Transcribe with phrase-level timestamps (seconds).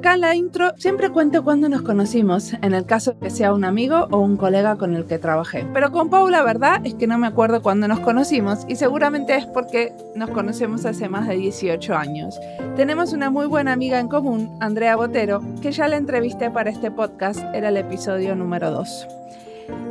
[0.00, 3.64] Acá en la intro siempre cuento cuándo nos conocimos, en el caso que sea un
[3.64, 5.66] amigo o un colega con el que trabajé.
[5.74, 9.36] Pero con Pau la verdad es que no me acuerdo cuándo nos conocimos y seguramente
[9.36, 12.40] es porque nos conocemos hace más de 18 años.
[12.76, 16.90] Tenemos una muy buena amiga en común, Andrea Botero, que ya la entrevisté para este
[16.90, 19.06] podcast, era el episodio número 2.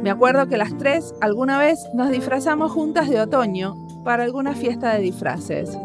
[0.01, 4.91] Me acuerdo que las tres alguna vez nos disfrazamos juntas de otoño para alguna fiesta
[4.95, 5.77] de disfraces.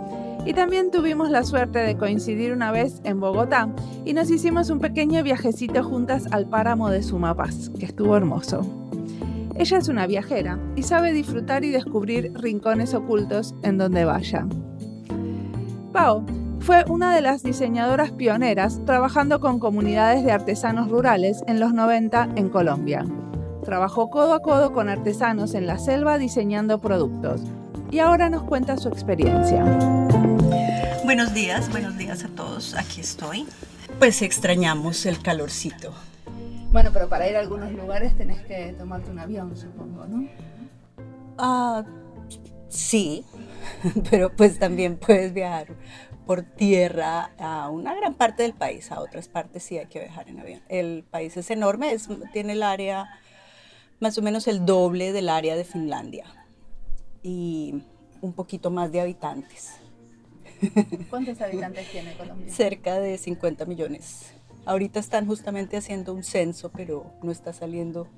[0.47, 3.71] Y también tuvimos la suerte de coincidir una vez en Bogotá
[4.05, 8.61] y nos hicimos un pequeño viajecito juntas al páramo de Sumapaz, que estuvo hermoso.
[9.57, 14.47] Ella es una viajera y sabe disfrutar y descubrir rincones ocultos en donde vaya.
[15.93, 16.27] Pau
[16.61, 22.31] fue una de las diseñadoras pioneras trabajando con comunidades de artesanos rurales en los 90
[22.37, 23.07] en Colombia.
[23.65, 27.43] Trabajó codo a codo con artesanos en la selva diseñando productos
[27.91, 30.04] y ahora nos cuenta su experiencia.
[31.05, 32.75] Buenos días, buenos días a todos.
[32.75, 33.47] Aquí estoy.
[33.99, 35.93] Pues extrañamos el calorcito.
[36.73, 40.27] Bueno, pero para ir a algunos lugares tenés que tomarte un avión, supongo, ¿no?
[41.37, 41.85] Ah,
[42.71, 43.23] sí,
[44.11, 45.67] pero pues también puedes viajar
[46.27, 50.31] por tierra a una gran parte del país, a otras partes sí hay que viajar
[50.31, 50.63] en avión.
[50.71, 53.11] El país es enorme, es, tiene el área
[54.01, 56.25] más o menos el doble del área de Finlandia
[57.23, 57.85] y
[58.23, 59.84] un poquito más de habitantes.
[61.11, 62.53] ¿Cuántos habitantes tiene Colombia?
[62.53, 64.33] Cerca de 50 millones.
[64.67, 68.09] Ahorita están justamente haciendo un censo, pero no está saliendo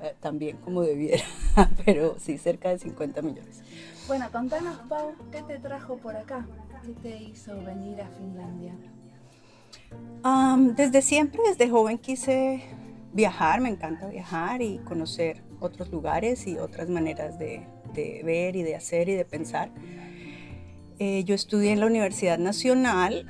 [0.00, 1.24] eh, tan bien como debiera.
[1.84, 3.62] pero sí, cerca de 50 millones.
[4.08, 6.46] Bueno, contanos, Pau, ¿qué te trajo por acá?
[6.84, 8.74] ¿Qué te hizo venir a Finlandia?
[10.76, 12.62] desde siempre, desde joven quise
[13.12, 18.62] viajar, me encanta viajar y conocer otros lugares y otras maneras de, de ver y
[18.62, 19.70] de hacer y de pensar.
[20.98, 23.26] Eh, yo estudié en la Universidad Nacional,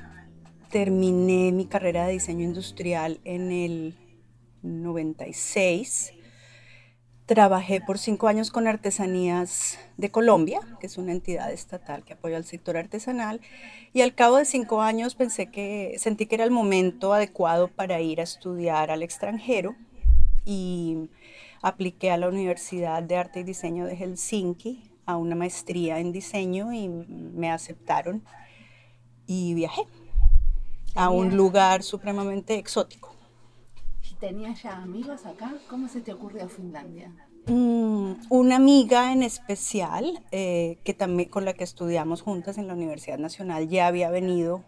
[0.69, 3.97] terminé mi carrera de diseño industrial en el
[4.63, 6.13] 96.
[7.25, 12.35] Trabajé por cinco años con Artesanías de Colombia, que es una entidad estatal que apoya
[12.35, 13.39] al sector artesanal,
[13.93, 18.01] y al cabo de cinco años pensé que sentí que era el momento adecuado para
[18.01, 19.75] ir a estudiar al extranjero
[20.43, 21.09] y
[21.61, 26.73] apliqué a la Universidad de Arte y Diseño de Helsinki a una maestría en diseño
[26.73, 28.23] y me aceptaron
[29.27, 29.83] y viajé
[30.95, 33.15] a un lugar supremamente exótico.
[34.19, 35.53] ¿Tenías ya amigos acá?
[35.69, 37.11] ¿Cómo se te ocurrió Finlandia?
[37.47, 42.73] Mm, una amiga en especial eh, que también con la que estudiamos juntas en la
[42.73, 44.63] Universidad Nacional ya había venido,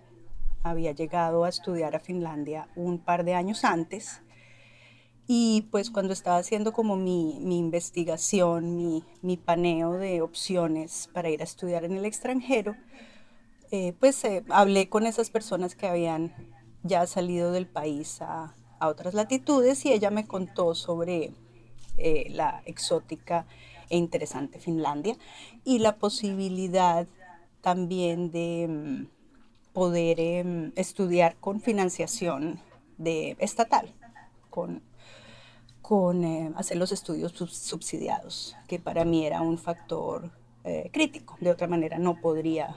[0.62, 4.22] había llegado a estudiar a Finlandia un par de años antes
[5.28, 11.30] y pues cuando estaba haciendo como mi, mi investigación, mi, mi, paneo de opciones para
[11.30, 12.75] ir a estudiar en el extranjero,
[13.72, 16.31] eh, pues eh, hablé con esas personas que habían
[16.84, 21.34] ya salido del país a, a otras latitudes y ella me contó sobre
[21.97, 23.46] eh, la exótica
[23.90, 25.16] e interesante Finlandia
[25.64, 27.08] y la posibilidad
[27.62, 32.59] también de mm, poder em, estudiar con financiación
[32.97, 33.94] de, estatal,
[34.50, 34.81] con
[35.88, 40.31] con eh, hacer los estudios subsidiados, que para mí era un factor
[40.63, 41.38] eh, crítico.
[41.40, 42.75] De otra manera, no podría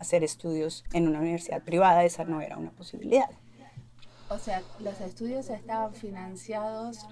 [0.00, 3.30] hacer estudios en una universidad privada, esa no era una posibilidad.
[4.28, 7.06] O sea, los estudios estaban financiados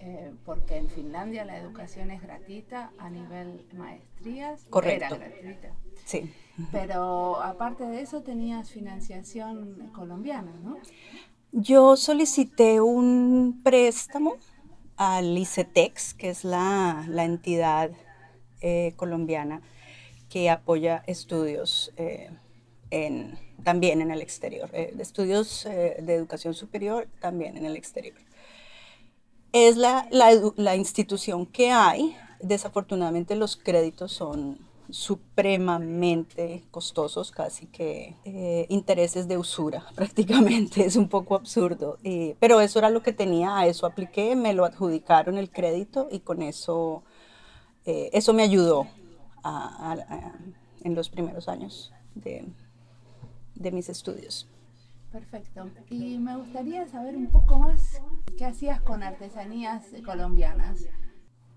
[0.00, 4.66] eh, porque en Finlandia la educación es gratuita a nivel maestrías.
[4.68, 5.14] Correcto.
[5.14, 5.72] Era gratuita.
[6.04, 6.30] Sí.
[6.72, 10.76] Pero aparte de eso tenías financiación colombiana, ¿no?
[11.52, 14.36] Yo solicité un préstamo
[14.96, 17.90] al ICETEX, que es la, entidad
[18.60, 19.62] eh, colombiana
[20.28, 22.30] que apoya estudios eh,
[23.62, 28.16] también en el exterior, eh, estudios de educación superior también en el exterior.
[29.52, 34.58] Es la, la institución que hay, desafortunadamente los créditos son
[34.90, 41.98] supremamente costosos, casi que eh, intereses de usura prácticamente, es un poco absurdo,
[42.38, 46.20] pero eso era lo que tenía, a eso apliqué, me lo adjudicaron el crédito y
[46.20, 47.02] con eso,
[47.86, 48.86] eh, eso me ayudó
[50.82, 52.46] en los primeros años de,
[53.54, 54.48] de mis estudios.
[55.12, 55.70] Perfecto.
[55.90, 58.00] Y me gustaría saber un poco más
[58.36, 60.88] qué hacías con artesanías colombianas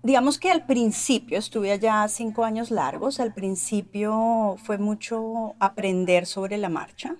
[0.02, 6.58] digamos que al principio, estuve allá cinco años largos, al principio fue mucho aprender sobre
[6.58, 7.16] la marcha.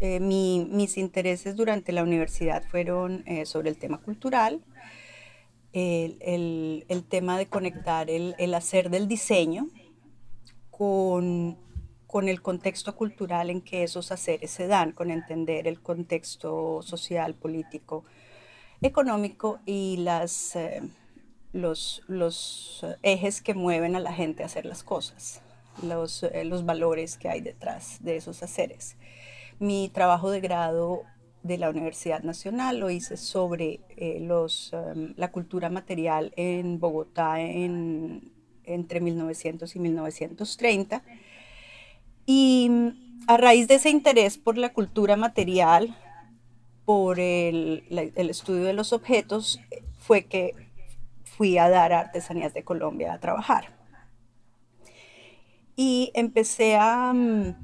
[0.00, 4.62] Eh, mis intereses durante la universidad fueron eh, sobre el tema cultural,
[5.72, 9.68] el, el, tema de conectar el, el, hacer del diseño
[10.70, 11.58] con
[12.06, 17.34] con el contexto cultural en que esos haceres se dan, con entender el contexto social,
[17.34, 18.04] político,
[18.80, 20.80] económico y las, eh,
[21.52, 25.40] los, los, ejes que mueven a la gente a hacer las cosas,
[25.82, 28.96] los, eh, los valores que hay detrás de esos haceres.
[29.58, 31.02] Mi trabajo de grado
[31.42, 37.40] de la Universidad Nacional lo hice sobre eh, los, em, la cultura material en Bogotá
[37.40, 38.32] en,
[38.64, 41.02] entre 1900 y 1930
[42.26, 42.88] y mm,
[43.28, 45.96] a raíz de ese interés por la cultura material,
[46.84, 47.84] por el,
[48.16, 49.60] estudio de los objetos,
[49.98, 50.54] fue que
[51.36, 53.76] fui a dar artesanías de Colombia a trabajar.
[55.76, 57.54] Y empecé a, mm,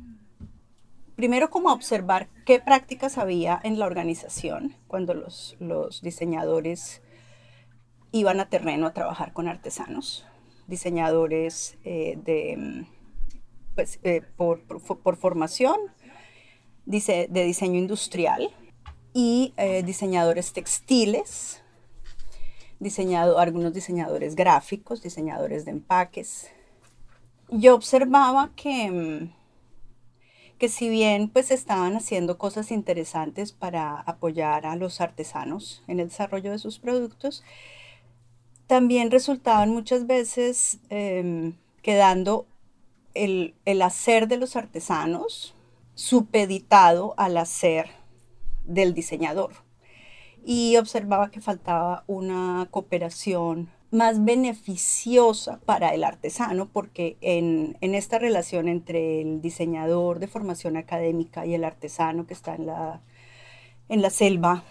[1.16, 7.02] primero como a observar qué prácticas había en la organización cuando los, los diseñadores
[8.12, 10.26] iban a terreno a trabajar con artesanos,
[10.66, 12.86] diseñadores eh, de mm,
[13.74, 15.76] pues, eh, por, por, formación
[16.84, 18.50] dice, de diseño industrial
[19.14, 21.61] y eh, diseñadores textiles,
[22.82, 26.48] diseñado, algunos diseñadores gráficos, diseñadores de empaques.
[27.48, 29.32] Yo observaba que, mm,
[30.58, 36.08] que si bien pues estaban haciendo cosas interesantes para apoyar a los artesanos en el
[36.08, 37.42] desarrollo de sus productos,
[38.66, 42.46] también resultaban muchas veces em, quedando
[43.14, 45.54] el, hacer de los artesanos
[45.94, 47.90] supeditado al hacer
[48.64, 49.52] del diseñador.
[50.44, 58.68] Y observaba que faltaba una cooperación más beneficiosa para el artesano, porque en, esta relación
[58.68, 63.02] entre el diseñador de formación académica y el artesano que está en la,
[63.90, 64.64] en la selva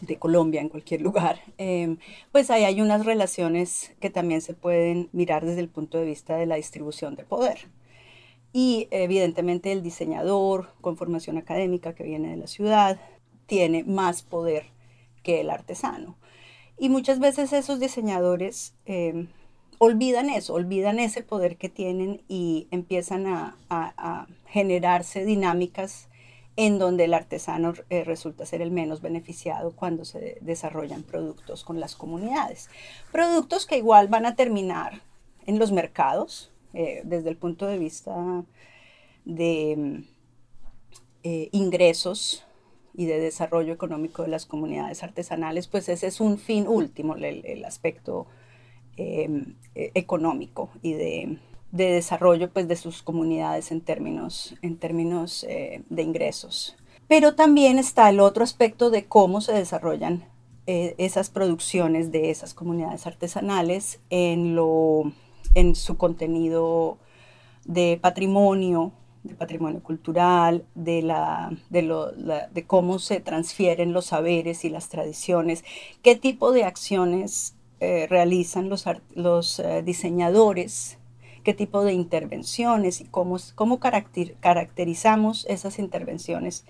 [0.00, 1.98] de Colombia, en cualquier lugar, em,
[2.32, 6.36] pues ahí hay unas relaciones que también se pueden mirar desde el punto de vista
[6.36, 7.68] de la distribución de poder.
[8.54, 12.98] Y evidentemente el diseñador con formación académica que viene de la ciudad
[13.46, 14.66] tiene más poder
[15.22, 16.16] que el artesano.
[16.78, 19.28] Y muchas veces esos diseñadores em,
[19.78, 26.08] olvidan eso, olvidan ese poder que tienen y empiezan a generarse dinámicas
[26.56, 31.80] en donde el artesano eh, resulta ser el menos beneficiado cuando se desarrollan productos con
[31.80, 32.70] las comunidades.
[33.10, 35.02] Productos que igual van a terminar
[35.46, 38.44] en los mercados eh, desde el punto de vista
[39.24, 40.04] de
[41.22, 42.43] eh, ingresos
[42.94, 47.64] y de desarrollo económico de las comunidades artesanales, pues ese es un fin último, el
[47.64, 48.26] aspecto
[49.74, 51.38] económico y de
[51.74, 56.76] de desarrollo pues, de sus comunidades en términos, en términos eh, de ingresos.
[57.08, 60.24] Pero también está el otro aspecto de cómo se desarrollan
[60.68, 65.12] eh, esas producciones de esas comunidades artesanales en, lo,
[65.56, 66.96] en su contenido
[67.64, 68.92] de patrimonio,
[69.24, 71.82] de patrimonio cultural, de, la, de,
[72.52, 75.64] de cómo se transfieren los saberes y las tradiciones,
[76.02, 78.84] qué tipo de acciones eh, realizan los,
[79.14, 80.98] los diseñadores
[81.44, 86.64] qué tipo de intervenciones y cómo, cómo caracterizamos esas intervenciones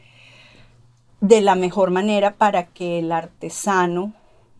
[1.20, 4.12] de la mejor manera para que el artesano,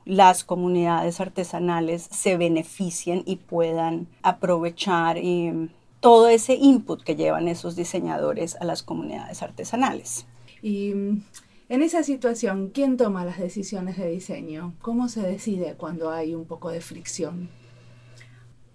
[0.06, 5.68] las comunidades artesanales se beneficien y puedan aprovechar eh,
[6.04, 10.26] todo ese input que llevan esos diseñadores a las comunidades artesanales.
[10.60, 11.22] Y mm,
[11.70, 14.74] en esa situación, ¿quién toma las decisiones de diseño?
[14.82, 17.48] ¿Cómo se decide cuando hay un poco de fricción?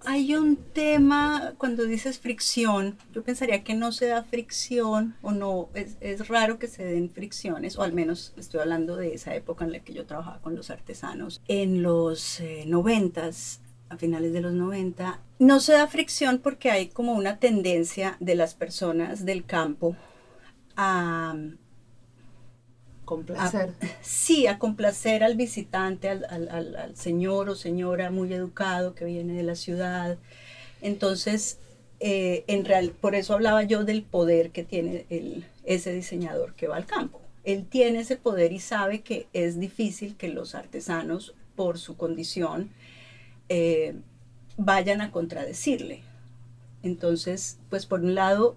[0.05, 5.69] Hay un tema, cuando dices fricción, yo pensaría que no se da fricción o no,
[5.75, 9.73] es, raro que se den fricciones, o al menos estoy hablando de esa época en
[9.73, 11.43] la que yo trabajaba con los artesanos.
[11.47, 16.87] En los eh, noventas, a finales de los 90, no se da fricción porque hay
[16.87, 19.95] como una tendencia de las personas del campo
[20.75, 21.35] a
[23.09, 23.73] Complacer.
[24.03, 29.55] sí, a complacer al visitante, al, señor o señora muy educado que viene de la
[29.55, 30.19] ciudad.
[30.83, 31.57] Entonces,
[31.99, 36.67] eh, en real, por eso hablaba yo del poder que tiene el, ese diseñador que
[36.67, 37.19] va al campo.
[37.43, 42.69] Él tiene ese poder y sabe que es difícil que los artesanos, por su condición,
[43.49, 43.95] eh,
[44.57, 46.01] vayan a contradecirle.
[46.83, 48.55] Entonces, pues por un lado,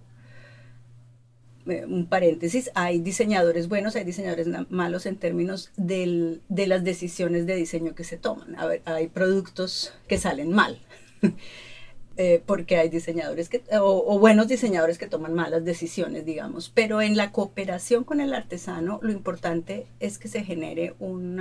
[1.66, 7.56] eh, un paréntesis, hay diseñadores buenos, hay diseñadores malos en términos de las decisiones de
[7.56, 8.56] diseño que se toman.
[8.84, 10.78] Hay productos que salen mal,
[12.16, 13.50] eh, porque hay diseñadores
[13.80, 16.70] o, buenos diseñadores que toman malas decisiones, digamos.
[16.70, 21.38] Pero en la cooperación con el artesano, lo importante es que se genere un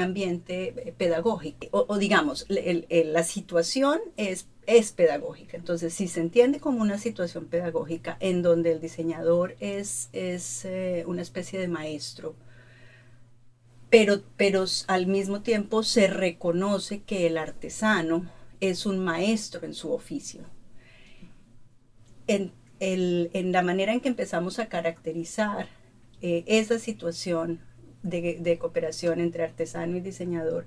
[0.00, 1.66] ambiente pedagógico.
[1.70, 5.56] O, digamos, la situación es es pedagógica.
[5.56, 11.04] Entonces, si se entiende como una situación pedagógica en donde el diseñador es, es eh,
[11.06, 12.34] una especie de maestro,
[13.88, 19.92] pero, pero al mismo tiempo se reconoce que el artesano es un maestro en su
[19.92, 20.42] oficio.
[22.26, 22.52] En,
[23.52, 25.68] la manera en que empezamos a caracterizar
[26.20, 27.60] eh, esa situación
[28.02, 30.66] de, cooperación entre artesano y diseñador,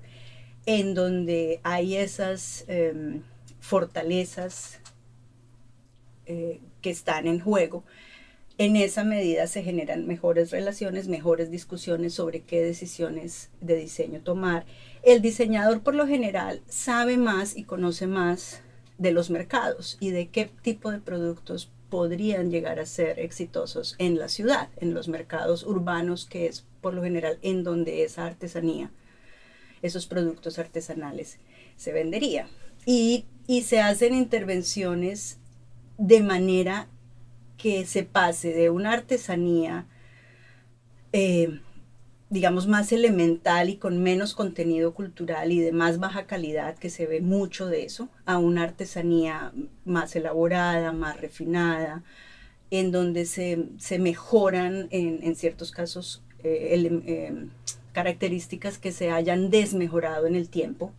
[0.66, 3.22] en donde hay esas em,
[3.60, 4.80] fortalezas
[6.26, 7.84] eh, que están en juego,
[8.58, 14.66] en esa medida se generan mejores relaciones, mejores discusiones sobre qué decisiones de diseño tomar.
[15.02, 18.62] El diseñador por lo general sabe más y conoce más
[18.98, 24.18] de los mercados y de qué tipo de productos podrían llegar a ser exitosos en
[24.18, 28.90] la ciudad, en los mercados urbanos, que es por lo general en donde esa artesanía,
[29.82, 31.38] esos productos artesanales
[31.76, 32.48] se vendería.
[32.86, 33.26] Y,
[33.64, 35.38] se hacen intervenciones
[35.98, 36.88] de manera
[37.58, 39.86] que se pase de una artesanía,
[41.12, 41.60] eh,
[42.32, 47.06] digamos, más elemental y con menos contenido cultural y de más baja calidad, que se
[47.06, 49.52] ve mucho de eso, a una artesanía
[49.84, 52.02] más elaborada, más refinada,
[52.70, 57.46] en donde se, mejoran en, ciertos casos eh, eh,
[57.92, 60.94] características que se hayan desmejorado en el tiempo.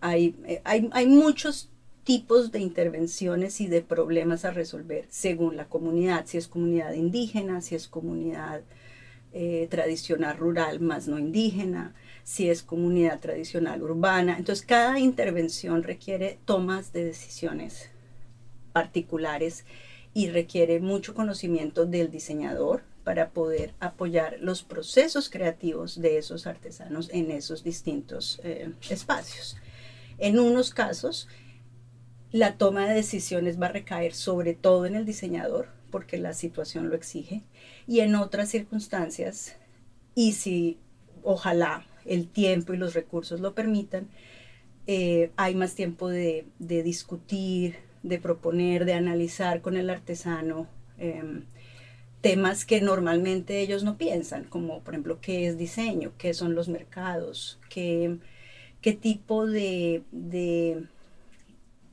[0.00, 1.68] hay, hay, hay muchos
[2.04, 7.60] tipos de intervenciones y de problemas a resolver según la comunidad, si es comunidad indígena,
[7.60, 8.62] si es comunidad
[9.38, 14.38] eh, tradicional rural más no indígena, si es comunidad tradicional urbana.
[14.38, 17.90] Entonces cada intervención requiere tomas de decisiones
[18.72, 19.66] particulares
[20.14, 27.10] y requiere mucho conocimiento del diseñador para poder apoyar los procesos creativos de esos artesanos
[27.12, 29.58] en esos distintos eh, espacios.
[30.16, 31.28] En unos casos,
[32.32, 36.88] la toma de decisiones va a recaer sobre todo en el diseñador, porque la situación
[36.88, 37.42] lo exige,
[37.86, 39.56] y en otras circunstancias,
[40.14, 40.78] y si
[41.22, 44.08] ojalá el tiempo y los recursos lo permitan,
[44.86, 51.44] eh, hay más tiempo de, discutir, de proponer, de analizar con el artesano em,
[52.20, 56.68] temas que normalmente ellos no piensan, como por ejemplo qué es diseño, qué son los
[56.68, 58.18] mercados, qué,
[58.80, 60.02] qué tipo de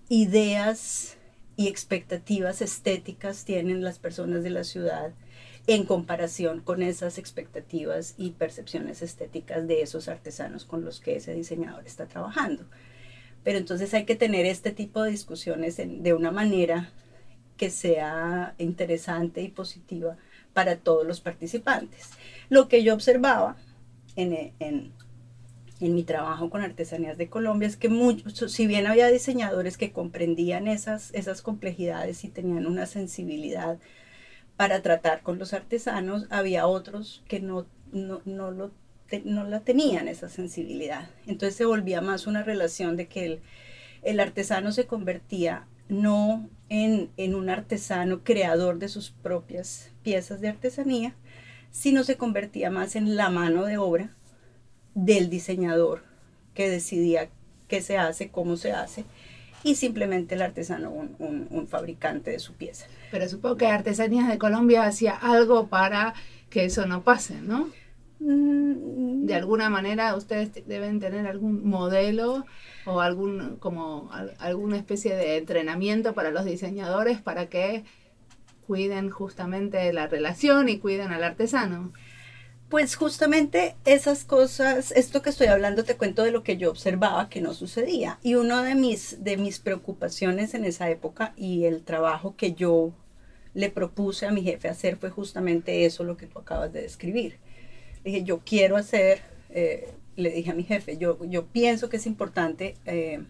[0.10, 1.18] ideas
[1.56, 5.14] y expectativas estéticas tienen las personas de la ciudad
[5.68, 11.34] en comparación con esas expectativas y percepciones estéticas de esos artesanos con los que ese
[11.34, 12.66] diseñador está trabajando.
[13.44, 16.92] Pero entonces hay que tener este tipo de discusiones de una manera
[17.58, 20.18] que sea interesante y positiva
[20.54, 22.12] para todos los participantes.
[22.50, 23.58] Lo que yo observaba
[24.16, 24.92] en,
[25.88, 29.92] en mi trabajo con artesanías de Colombia es que muchos, si bien había diseñadores que
[29.92, 33.78] comprendían esas, esas complejidades y tenían una sensibilidad
[34.56, 38.72] para tratar con los artesanos, había otros que no, no, no, lo,
[39.26, 41.10] no la tenían esa sensibilidad.
[41.26, 43.42] Entonces se volvía más una relación de que el,
[44.04, 50.50] el artesano se convertía no en, en un artesano creador de sus propias piezas de
[50.50, 51.16] artesanía,
[51.72, 54.16] sino se convertía más en la mano de obra
[54.96, 56.04] del diseñador
[56.54, 57.30] que decidía
[57.68, 59.06] qué se hace, cómo se hace,
[59.64, 62.88] y simplemente el artesano un, fabricante de su pieza.
[63.12, 66.14] Pero supongo que Artesanías de Colombia hacía algo para
[66.50, 67.70] que eso no pase, ¿no?
[68.20, 69.26] Mm.
[69.26, 72.46] De alguna manera ustedes deben tener algún modelo
[72.86, 77.86] o algún como alguna especie de entrenamiento para los diseñadores para que
[78.68, 81.94] cuiden justamente la relación y cuiden al artesano.
[82.74, 87.30] Pues justamente esas cosas, esto que estoy hablando, te cuento de lo que yo observaba
[87.30, 88.18] que no sucedía.
[88.24, 92.92] Y una de mis, de mis preocupaciones en esa época y el trabajo que yo
[93.54, 97.38] le propuse a mi jefe hacer fue justamente eso, lo que tú acabas de describir.
[98.04, 102.08] Dije, yo quiero hacer, eh, le dije a mi jefe, yo, yo pienso que es
[102.08, 103.24] importante eh,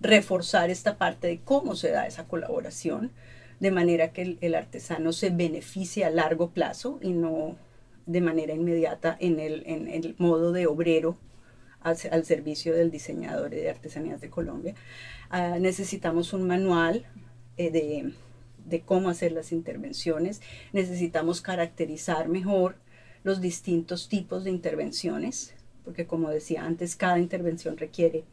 [0.00, 3.10] reforzar esta parte de cómo se da esa colaboración,
[3.58, 7.56] de manera que el artesano se beneficie a largo plazo y no
[8.06, 11.16] de manera inmediata en el, en el modo de obrero
[11.80, 14.74] al, servicio del diseñador de artesanías de Colombia.
[15.30, 17.06] Ah, necesitamos un manual
[17.56, 18.12] eh, de,
[18.64, 20.40] de cómo hacer las intervenciones,
[20.72, 22.76] necesitamos caracterizar mejor
[23.24, 25.54] los distintos tipos de intervenciones,
[25.84, 28.24] porque como decía antes, cada intervención requiere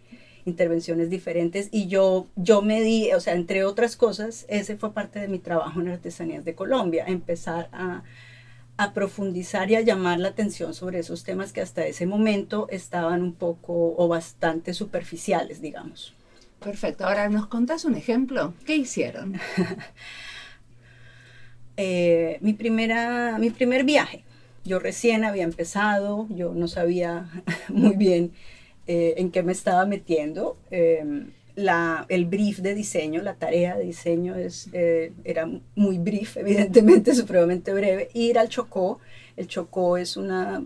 [0.46, 5.20] intervenciones diferentes y yo, yo me di, o sea, entre otras cosas, ese fue parte
[5.20, 8.04] de mi trabajo en Artesanías de Colombia, empezar a
[8.80, 13.22] a profundizar y a llamar la atención sobre esos temas que hasta ese momento estaban
[13.22, 16.14] un poco o bastante superficiales, digamos.
[16.62, 17.06] Perfecto.
[17.06, 18.54] Ahora, ¿nos contás un ejemplo?
[18.66, 19.38] ¿Qué hicieron?
[21.82, 24.26] Eh, mi, primera, mi primer viaje.
[24.66, 27.30] Yo recién había empezado, yo no sabía
[27.70, 28.34] muy bien
[28.86, 30.58] eh, en qué me estaba metiendo.
[30.72, 31.32] Em,
[32.10, 37.74] el brief de diseño, la tarea de diseño es, eh, era muy brief, evidentemente, supremamente
[37.74, 38.10] breve.
[38.14, 39.00] Ir al Chocó,
[39.36, 40.64] el Chocó es una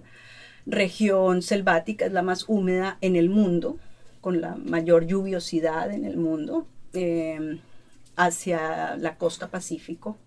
[0.65, 3.77] región selvática, es la más húmeda en el mundo,
[4.21, 7.59] con la mayor lluviosidad en el mundo, em,
[8.15, 10.17] hacia la costa pacífico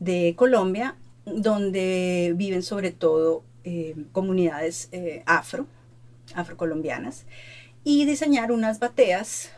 [0.00, 5.66] de Colombia, donde viven sobre todo eh, comunidades eh, afro,
[6.34, 7.26] afrocolombianas,
[7.84, 9.50] y diseñar unas bateas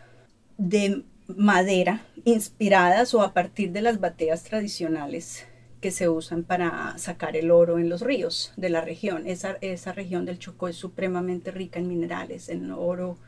[0.57, 5.47] de madera inspiradas o a partir de las bateas tradicionales
[5.81, 9.26] que se usan para sacar el oro en los ríos de la región.
[9.26, 13.19] Esa, esa región del Chocó es supremamente rica en minerales, en oro,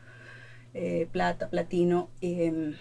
[0.73, 2.75] eh, plata, platino, em,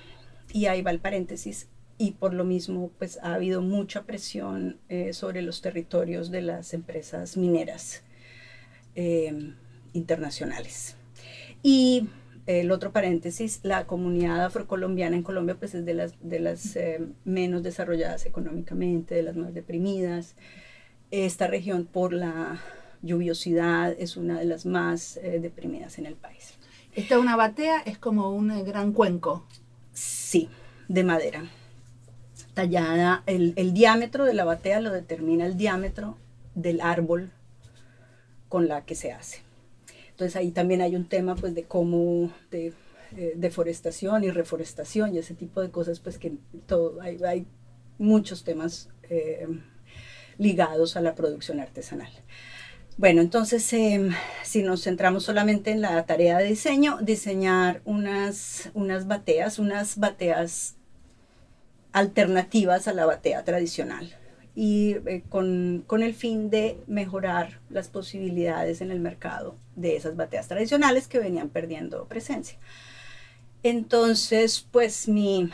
[0.52, 1.68] y ahí va el paréntesis,
[1.98, 6.74] y por lo mismo pues ha habido mucha presión eh, sobre los territorios de las
[6.74, 8.02] empresas mineras
[8.94, 9.54] eh,
[9.92, 10.95] internacionales.
[11.66, 12.08] Y
[12.46, 17.00] el otro paréntesis, la comunidad afrocolombiana en Colombia pues es de las, de las eh,
[17.24, 20.36] menos desarrolladas económicamente, de las más deprimidas.
[21.10, 22.60] Esta región por la
[23.02, 26.54] lluviosidad es una de las más deprimidas en el país.
[26.94, 29.44] Esta una batea es como un gran cuenco.
[29.92, 30.48] Sí,
[30.88, 31.44] de madera
[32.56, 36.16] tallada, el, diámetro de la batea lo determina el diámetro
[36.54, 37.30] del árbol
[38.48, 39.45] con la que se hace.
[40.16, 42.72] Entonces ahí también hay un tema pues de cómo, eh,
[43.36, 46.32] deforestación y reforestación y ese tipo de cosas pues que
[46.64, 47.46] todo, hay, hay
[47.98, 49.46] muchos temas eh,
[50.38, 52.08] ligados a la producción artesanal.
[52.96, 54.10] Bueno, entonces em,
[54.42, 60.76] si nos centramos solamente en la tarea de diseño, diseñar unas, unas bateas, unas bateas
[61.92, 64.16] alternativas a la batea tradicional
[64.56, 70.16] y eh, con, con, el fin de mejorar las posibilidades en el mercado de esas
[70.16, 72.58] bateas tradicionales que venían perdiendo presencia.
[73.62, 75.50] Entonces, pues mi,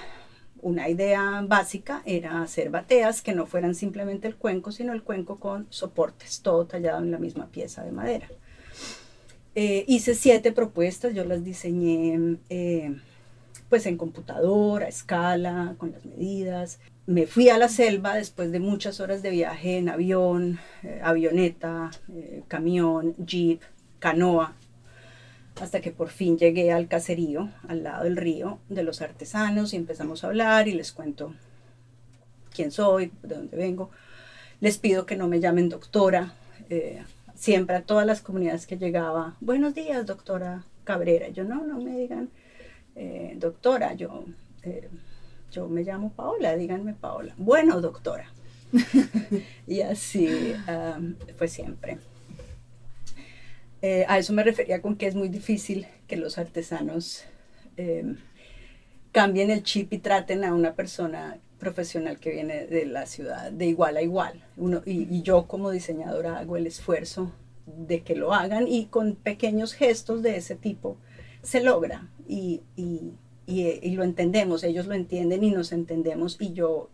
[0.63, 5.41] una idea básica era hacer bateas que no fueran simplemente el cuenco, sino el cuenco
[5.41, 8.29] con soportes, todo tallado en la misma pieza de madera.
[9.57, 12.97] Eh, hice siete propuestas, yo las diseñé eh,
[13.73, 16.79] pues en computadora, a escala, con las medidas.
[17.07, 21.91] Me fui a la selva después de muchas horas de viaje en avión, eh, avioneta,
[22.13, 23.63] eh, camión, jeep,
[23.99, 24.53] canoa,
[25.59, 29.77] hasta que por fin llegué al caserío, al lado del río, de los artesanos y
[29.77, 31.35] empezamos a hablar y les cuento
[32.55, 33.89] quién soy, de dónde vengo.
[34.61, 36.35] Les pido que no me llamen doctora.
[36.69, 37.03] Eh,
[37.35, 41.31] siempre a todas las comunidades que llegaba, buenos días, doctora Cabrera.
[41.31, 42.29] Yo no, no me digan
[42.95, 44.25] eh, doctora, yo,
[44.63, 44.89] eh,
[45.51, 47.35] yo me llamo Paola, díganme Paola.
[47.37, 48.33] Bueno, doctora.
[49.67, 50.55] y así
[51.37, 51.99] fue siempre.
[53.83, 57.25] Eh, a eso me refería con que es muy difícil que los artesanos
[57.77, 58.17] em,
[59.11, 63.67] cambien el chip y traten a una persona profesional que viene de la ciudad de
[63.67, 64.45] igual a igual.
[64.87, 67.33] Y, y, yo como diseñadora hago el esfuerzo
[67.67, 70.97] de que lo hagan y con pequeños gestos de ese tipo
[71.43, 76.91] se logra y, lo entendemos, ellos lo entienden y nos entendemos y yo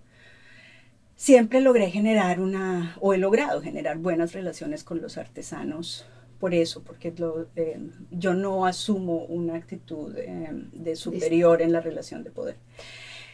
[1.17, 6.07] siempre logré generar una, o he logrado generar buenas relaciones con los artesanos
[6.41, 7.13] por eso, porque
[7.57, 7.81] eh,
[8.13, 12.57] yo no asumo una actitud eh, de superior en la relación de poder.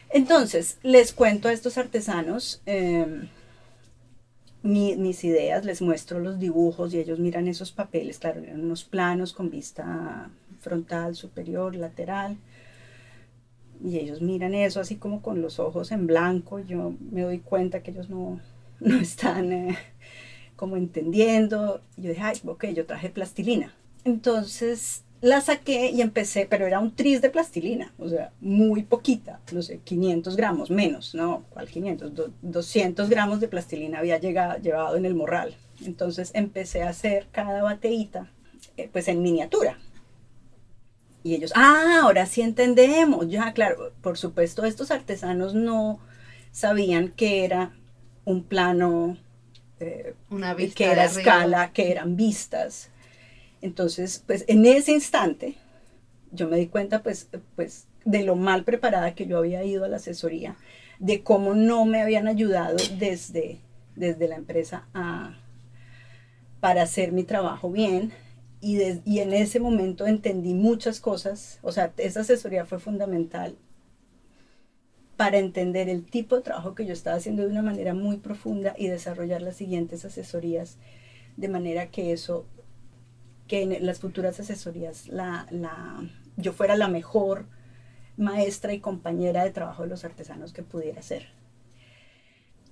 [0.09, 3.27] Entonces, les cuento a estos artesanos eh,
[4.63, 9.33] mis ideas, les muestro los dibujos y ellos miran esos papeles, claro, eran unos planos
[9.33, 10.31] con vista
[10.65, 12.37] frontal, superior, lateral.
[13.83, 16.59] Y ellos miran eso así como con los ojos en blanco.
[16.59, 18.41] Yo me doy cuenta que ellos no,
[18.79, 19.77] no están eh,
[20.55, 21.81] como entendiendo.
[21.95, 23.73] Yo dije, ay, ok, yo traje plastilina.
[24.03, 29.39] Entonces la saqué y empecé, pero era un tris de plastilina, o sea, muy poquita,
[29.51, 32.11] no sé, 500 gramos, menos, no, ¿cuál 500?
[32.43, 35.55] 200 gramos de plastilina había llegado, llevado en el morral.
[35.83, 38.29] Entonces empecé a hacer cada bateíta,
[38.77, 39.79] eh, pues en miniatura,
[41.25, 43.27] y ellos, ah, ahora sí entendemos.
[43.27, 45.99] Ya, claro, por supuesto, estos artesanos no
[46.51, 47.73] sabían que era
[48.25, 49.17] un plano,
[49.79, 52.91] eh, Una vista que era escala, que eran vistas.
[53.63, 55.55] Entonces, pues en ese instante,
[56.31, 59.87] yo me di cuenta, pues, pues, de lo mal preparada que yo había ido a
[59.87, 60.55] la asesoría,
[60.99, 63.57] de cómo no me habían ayudado desde,
[63.95, 65.35] desde la empresa a,
[66.59, 68.13] para hacer mi trabajo bien,
[68.65, 73.55] y, en ese momento entendí muchas cosas, o sea, esa asesoría fue fundamental
[75.17, 78.73] para entender el tipo de trabajo que yo estaba haciendo de una manera muy profunda
[78.75, 80.77] y desarrollar las siguientes asesorías
[81.37, 82.47] de manera que eso,
[83.47, 86.03] que en las futuras asesorías la, la,
[86.35, 87.45] yo fuera la mejor
[88.17, 91.27] maestra y compañera de trabajo de los artesanos que pudiera ser.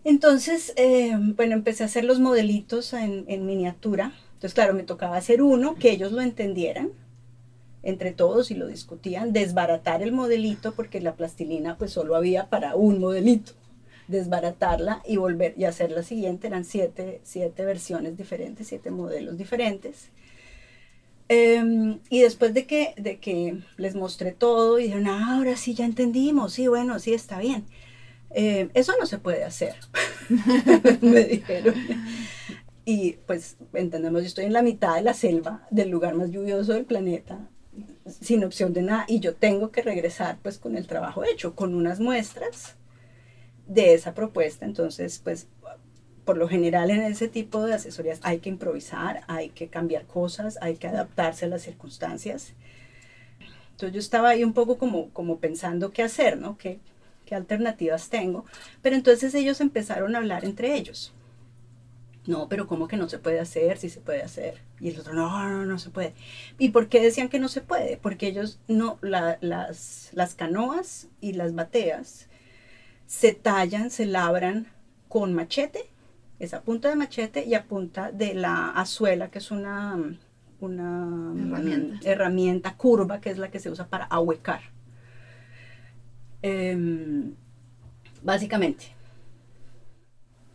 [0.03, 4.13] Entonces, eh, bueno, empecé a hacer los modelitos en miniatura.
[4.43, 6.91] Entonces, claro, me tocaba hacer uno que ellos lo entendieran
[7.81, 12.75] entre todos y lo discutían, desbaratar el modelito porque la plastilina pues solo había para
[12.75, 13.53] un modelito,
[14.09, 20.09] desbaratarla y volver y hacer la siguiente, eran siete, siete versiones diferentes, siete modelos diferentes.
[21.29, 25.73] Em, y después de que, de que les mostré todo y dijeron, ah, ahora sí
[25.73, 27.63] ya entendimos, sí, bueno, sí está bien.
[28.31, 29.75] Em, eso no se puede hacer,
[31.01, 31.75] me dijeron.
[32.85, 36.73] Y pues entendemos, yo estoy en la mitad de la selva, del lugar más lluvioso
[36.73, 37.47] del planeta,
[38.05, 41.75] sin opción de nada y yo tengo que regresar pues con el trabajo hecho, con
[41.75, 42.75] unas muestras
[43.67, 44.65] de esa propuesta.
[44.65, 45.47] Entonces, pues
[46.25, 50.57] por lo general en ese tipo de asesorías hay que improvisar, hay que cambiar cosas,
[50.61, 52.53] hay que adaptarse a las circunstancias.
[53.71, 56.57] Entonces yo estaba ahí un poco como, como pensando qué hacer, ¿no?
[56.57, 56.79] ¿Qué,
[57.25, 58.45] qué alternativas tengo?
[58.81, 61.13] Pero entonces ellos empezaron a hablar entre ellos
[62.25, 63.77] no, pero ¿cómo que no se puede hacer?
[63.77, 64.61] Si se puede hacer.
[64.79, 66.13] Y el otro, no, no, no se puede.
[66.57, 67.97] ¿Y por qué decían que no se puede?
[67.97, 72.27] Porque ellos no, las, las canoas y las bateas
[73.07, 74.67] se tallan, se labran
[75.09, 75.89] con machete,
[76.39, 79.97] esa punta de machete y a punta de la azuela, que es una,
[80.61, 82.09] una herramienta.
[82.09, 84.61] herramienta curva, que es la que se usa para ahuecar.
[86.41, 87.35] Em,
[88.21, 88.93] básicamente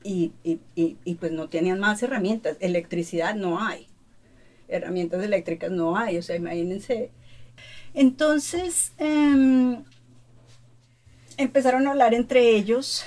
[0.08, 0.32] y,
[0.74, 2.56] y, pues no tenían más herramientas.
[2.60, 3.86] Electricidad no hay.
[4.66, 6.16] Herramientas eléctricas no hay.
[6.16, 7.10] O sea, imagínense.
[7.92, 9.84] Entonces, em,
[11.36, 13.04] empezaron a hablar entre ellos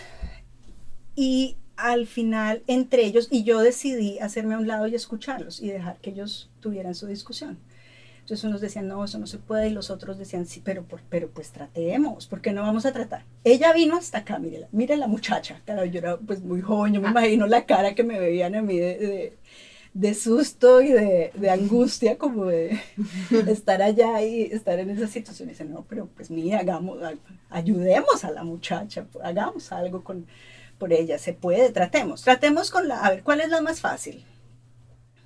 [1.16, 5.70] y al final entre ellos, y yo decidí hacerme a un lado y escucharlos y
[5.70, 7.58] dejar que ellos tuvieran su discusión.
[8.22, 11.30] Entonces unos decían, no, eso no se puede, y los otros decían, sí, pero, pero
[11.30, 13.26] pues tratemos, ¿por qué no vamos a tratar?
[13.44, 17.02] Ella vino hasta acá, mire, mire la muchacha, claro, yo era pues muy joven, yo
[17.02, 17.12] me ah.
[17.12, 19.38] imagino la cara que me veían a mí de,
[19.94, 22.80] de, susto y de, de, angustia, como de
[23.48, 25.50] estar allá y estar en esa situación.
[25.50, 27.00] Y dicen, no, pero pues mira, hagamos,
[27.50, 30.28] ayudemos a la muchacha, hagamos algo con,
[30.78, 34.24] por ella, se puede, tratemos, tratemos con la, a ver, ¿cuál es la más fácil?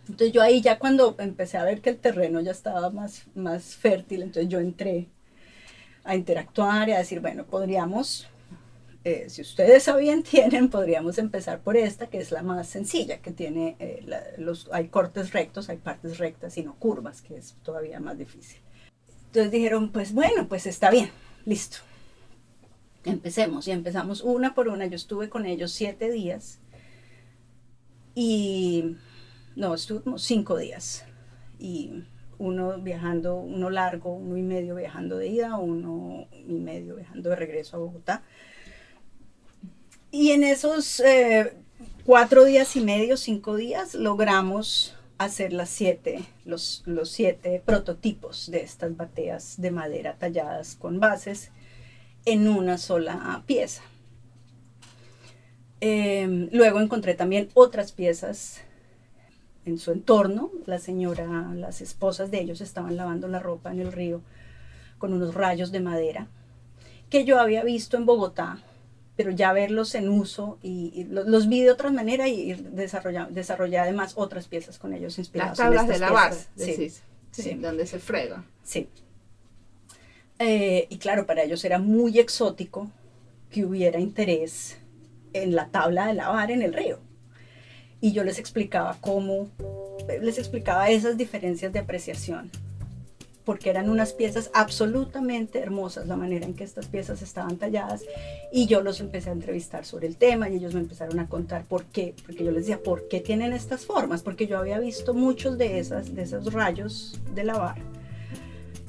[0.08, 3.76] Entonces yo ahí ya cuando empecé a ver que el terreno ya estaba más, más
[3.76, 5.08] fértil, entonces yo entré
[6.04, 8.28] a interactuar y a decir, bueno, podríamos,
[9.04, 13.32] eh, si ustedes sabían tienen, podríamos empezar por esta, que es la más sencilla, que
[13.32, 14.06] tiene, eh,
[14.38, 18.60] los, hay cortes rectos, hay partes rectas y no curvas, que es todavía más difícil.
[19.28, 21.10] Entonces dijeron, pues bueno, pues está bien,
[21.46, 21.78] listo.
[23.04, 24.86] Empecemos y empezamos una por una.
[24.86, 26.60] Yo estuve con ellos siete días
[28.16, 28.96] y
[29.56, 31.06] no, estuvimos cinco días.
[31.60, 32.04] Y
[32.38, 37.36] uno viajando, uno largo, uno y medio viajando de ida, uno y medio viajando de
[37.36, 38.24] regreso a Bogotá.
[40.12, 41.54] Y en esos eh,
[42.06, 48.62] cuatro días y medio, cinco días, logramos hacer las siete, los, los siete prototipos de
[48.62, 51.52] estas bateas de madera talladas con bases
[52.26, 53.82] en una sola pieza.
[55.80, 58.62] Em, luego encontré también otras piezas
[59.66, 60.52] en su entorno.
[60.66, 64.22] La señora, las esposas de ellos estaban lavando la ropa en el río
[64.98, 66.28] con unos rayos de madera
[67.10, 68.60] que yo había visto en Bogotá,
[69.16, 74.48] pero ya verlos en uso y, los, vi de otra manera y desarrollé, además otras
[74.48, 75.58] piezas con ellos inspiradas.
[75.58, 76.92] Las tablas de lavar, sí,
[77.32, 78.44] sí, donde se frega.
[78.64, 78.90] Sí.
[80.40, 82.92] Eh, y claro, para ellos era muy exótico
[83.50, 84.78] que hubiera interés
[85.32, 87.00] en la tabla de lavar en el río
[88.02, 89.50] y yo les explicaba cómo,
[90.22, 92.52] les explicaba esas diferencias de apreciación,
[93.46, 98.04] porque eran unas piezas absolutamente hermosas, la manera en que estas piezas estaban talladas,
[98.52, 101.66] y yo los empecé a entrevistar sobre el tema y ellos me empezaron a contar
[101.66, 104.24] por qué, porque yo les decía, ¿por qué tienen estas formas?
[104.24, 107.78] Porque yo había visto muchos de, esas, de esos rayos de lavar,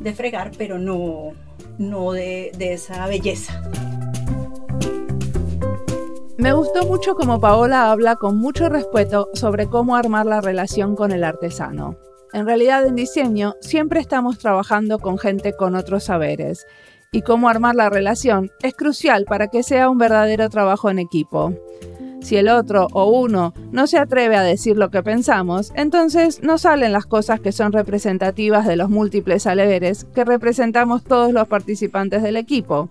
[0.00, 1.32] de fregar, pero no,
[1.78, 3.62] no de, de esa belleza.
[6.38, 11.10] Me gustó mucho como Paola habla con mucho respeto sobre cómo armar la relación con
[11.10, 11.96] el artesano.
[12.34, 16.66] En realidad en diseño siempre estamos trabajando con gente con otros saberes
[17.10, 21.54] y cómo armar la relación es crucial para que sea un verdadero trabajo en equipo.
[22.20, 26.58] Si el otro o uno no se atreve a decir lo que pensamos, entonces no
[26.58, 32.22] salen las cosas que son representativas de los múltiples aleveres que representamos todos los participantes
[32.22, 32.90] del equipo.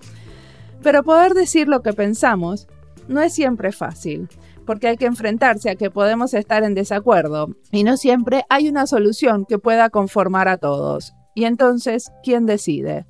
[0.81, 2.67] Pero poder decir lo que pensamos
[3.07, 4.27] no es siempre fácil,
[4.65, 8.87] porque hay que enfrentarse a que podemos estar en desacuerdo, y no siempre hay una
[8.87, 11.13] solución que pueda conformar a todos.
[11.33, 13.05] Y entonces, ¿quién decide?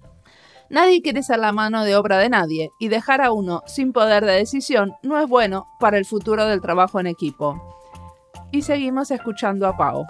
[0.70, 4.26] Nadie quiere ser la mano de obra de nadie, y dejar a uno sin poder
[4.26, 7.62] de decisión no es bueno para el futuro del trabajo en equipo.
[8.52, 10.06] Y seguimos escuchando a Pau.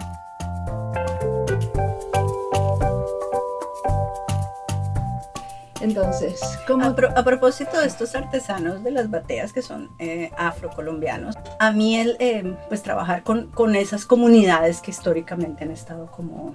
[5.80, 6.84] Entonces, ¿cómo?
[6.84, 12.16] A, propósito de estos artesanos de las bateas que son eh, afrocolombianos, a mí el,
[12.18, 16.54] eh, pues trabajar con, con, esas comunidades que históricamente han estado como,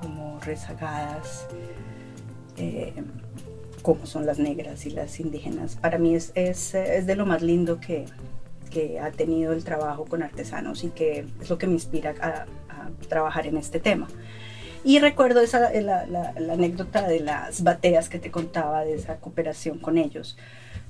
[0.00, 1.46] como rezagadas,
[2.56, 2.94] eh,
[3.82, 7.42] como son las negras y las indígenas, para mí es, es, es de lo más
[7.42, 8.06] lindo que,
[8.70, 12.46] que, ha tenido el trabajo con artesanos y que es lo que me inspira a,
[12.70, 14.08] a trabajar en este tema.
[14.84, 19.78] Y recuerdo esa, la, la, anécdota de las bateas que te contaba, de esa cooperación
[19.78, 20.36] con ellos.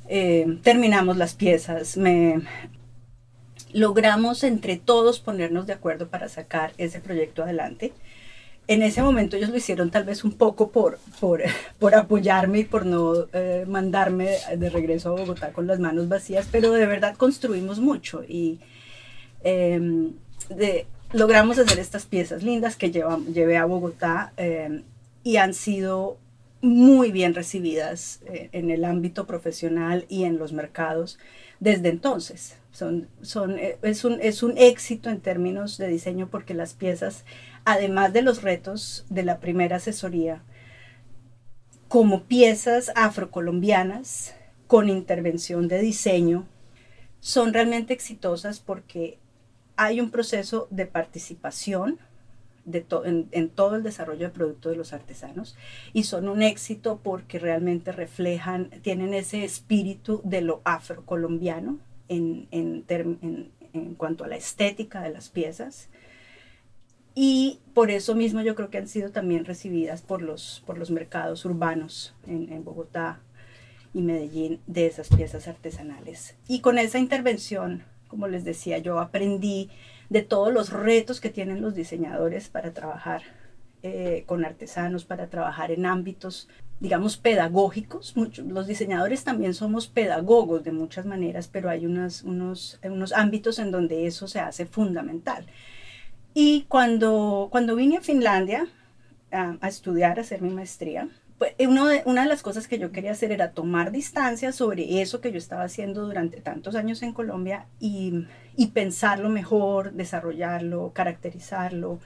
[0.09, 2.43] Eh, terminamos las piezas, me,
[3.73, 7.93] logramos entre todos ponernos de acuerdo para sacar ese proyecto adelante.
[8.67, 11.43] En ese momento ellos lo hicieron tal vez un poco por, por,
[11.79, 16.49] por apoyarme y por no eh, mandarme de regreso a Bogotá con las manos vacías,
[16.51, 18.59] pero de verdad construimos mucho y
[19.45, 20.11] eh,
[20.49, 24.83] de, logramos hacer estas piezas lindas que llevé a Bogotá eh,
[25.23, 26.19] y han sido
[26.61, 31.19] muy bien recibidas eh, en el ámbito profesional y en los mercados
[31.61, 32.57] desde entonces.
[32.73, 37.25] Son, son, eh, es, un, es un éxito en términos de diseño porque las piezas,
[37.65, 40.43] además de los retos de la primera asesoría,
[41.87, 44.35] como piezas afrocolombianas
[44.67, 46.49] con intervención de diseño,
[47.21, 49.19] son realmente exitosas porque
[49.77, 51.99] hay un proceso de participación
[52.65, 52.85] de
[53.33, 55.57] en, todo el desarrollo de producto de los artesanos
[55.93, 62.85] y son un éxito porque realmente reflejan, tienen ese espíritu de lo afrocolombiano en, en,
[62.89, 65.89] en, cuanto a la estética de las piezas.
[67.15, 70.91] Y por eso mismo yo creo que han sido también recibidas por los, por los
[70.91, 73.21] mercados urbanos en, en Bogotá
[73.93, 76.35] y Medellín de esas piezas artesanales.
[76.49, 77.85] Y con esa intervención
[78.15, 79.71] como les decía, yo aprendí
[80.09, 83.23] de todos los retos que tienen los diseñadores para trabajar
[83.83, 86.49] eh, con artesanos, para trabajar en ámbitos,
[86.79, 88.17] digamos, pedagógicos.
[88.17, 93.59] Muchos, los diseñadores también somos pedagogos de muchas maneras, pero hay unos, unos, unos ámbitos
[93.59, 95.47] en donde eso se hace fundamental.
[96.35, 98.69] Y cuando, cuando vine a Finlandia
[99.33, 101.09] a, a estudiar, a hacer mi maestría,
[101.59, 105.21] uno de, una de las cosas que yo quería hacer era tomar distancia sobre eso
[105.21, 112.01] que yo estaba haciendo durante tantos años en Colombia y, y pensarlo mejor, desarrollarlo, caracterizarlo.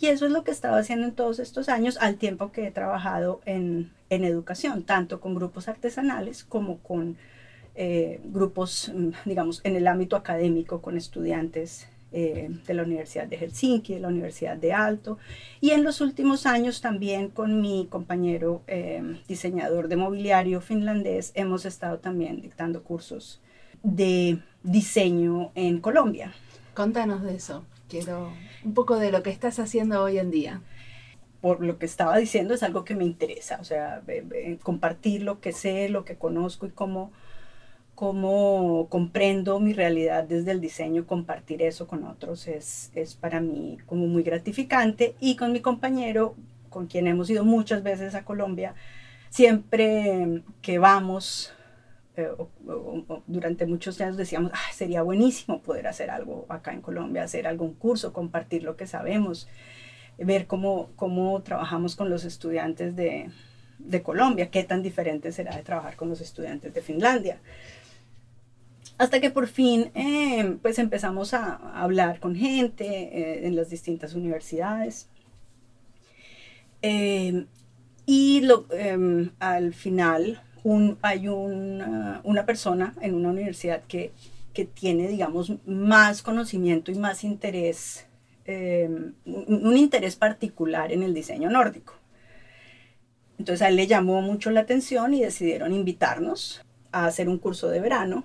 [0.00, 2.70] Y eso es lo que estaba haciendo en todos estos años, al tiempo que he
[2.70, 7.16] trabajado en, en educación, tanto con grupos artesanales como con
[7.74, 13.36] eh, grupos, mm, digamos, en el ámbito académico, con estudiantes eh, de la Universidad de
[13.36, 15.18] Helsinki, de la Universidad de Alto,
[15.60, 21.64] y en los últimos años también con mi compañero eh, diseñador de mobiliario finlandés hemos
[21.64, 23.40] estado también dictando cursos
[23.82, 26.32] de diseño en Colombia.
[26.72, 28.32] Contanos de eso, quiero
[28.64, 30.62] un poco de lo que estás haciendo hoy en día.
[31.40, 34.02] Por lo que estaba diciendo, es algo que me interesa, o sea,
[34.62, 37.10] compartir lo que sé, lo que conozco y cómo
[37.94, 43.78] cómo comprendo mi realidad desde el diseño, compartir eso con otros es, es para mí
[43.86, 46.34] como muy gratificante y con mi compañero,
[46.70, 48.74] con quien hemos ido muchas veces a Colombia,
[49.30, 51.52] siempre que vamos,
[52.16, 52.28] eh,
[53.26, 58.12] durante muchos años decíamos, sería buenísimo poder hacer algo acá en Colombia, hacer algún curso,
[58.12, 59.48] compartir lo que sabemos,
[60.18, 63.30] ver cómo, cómo trabajamos con los estudiantes de,
[63.78, 67.38] de Colombia, qué tan diferente será de trabajar con los estudiantes de Finlandia.
[68.96, 74.14] Hasta que por fin eh, pues empezamos a hablar con gente eh, en las distintas
[74.14, 75.08] universidades.
[76.80, 77.46] Eh,
[78.06, 80.40] y em, al final
[81.02, 84.12] hay una, una, persona en una universidad que,
[84.52, 88.06] que, tiene, digamos, más conocimiento y más interés,
[88.44, 91.94] em, un, un interés particular en el diseño nórdico.
[93.38, 97.68] Entonces a él le llamó mucho la atención y decidieron invitarnos a hacer un curso
[97.68, 98.24] de verano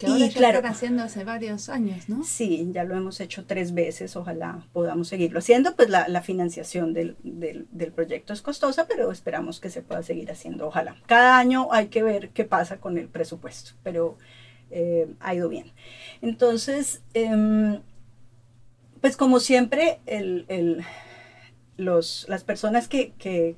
[0.00, 2.24] que ahora ya claro, están haciendo hace varios años, ¿no?
[2.24, 6.94] Sí, ya lo hemos hecho tres veces, ojalá podamos seguirlo haciendo, pues la, la financiación
[6.94, 10.96] del, del, del, proyecto es costosa, pero esperamos que se pueda seguir haciendo, ojalá.
[11.06, 14.16] Cada año hay que ver qué pasa con el presupuesto, pero
[14.70, 15.70] eh, ha ido bien.
[16.22, 17.80] Entonces, em,
[19.02, 20.00] pues como siempre,
[21.76, 23.56] los, las personas que,